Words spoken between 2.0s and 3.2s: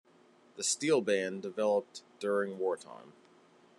during wartime.